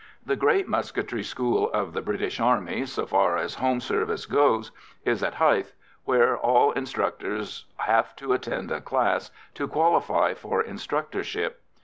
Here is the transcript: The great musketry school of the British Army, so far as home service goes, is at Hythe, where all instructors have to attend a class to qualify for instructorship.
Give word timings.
The 0.25 0.35
great 0.35 0.67
musketry 0.67 1.21
school 1.21 1.71
of 1.73 1.93
the 1.93 2.01
British 2.01 2.39
Army, 2.39 2.87
so 2.87 3.05
far 3.05 3.37
as 3.37 3.53
home 3.53 3.79
service 3.79 4.25
goes, 4.25 4.71
is 5.05 5.21
at 5.21 5.35
Hythe, 5.35 5.69
where 6.05 6.35
all 6.35 6.71
instructors 6.71 7.65
have 7.77 8.15
to 8.15 8.33
attend 8.33 8.71
a 8.71 8.81
class 8.81 9.29
to 9.53 9.67
qualify 9.67 10.33
for 10.33 10.59
instructorship. 10.59 11.61